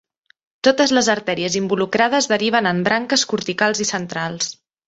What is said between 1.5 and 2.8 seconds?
involucrades deriven